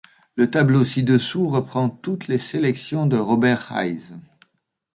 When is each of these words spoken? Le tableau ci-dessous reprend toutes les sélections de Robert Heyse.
Le 0.35 0.49
tableau 0.49 0.83
ci-dessous 0.83 1.47
reprend 1.47 1.87
toutes 1.91 2.27
les 2.27 2.39
sélections 2.39 3.05
de 3.05 3.17
Robert 3.19 3.67
Heyse. 3.71 4.17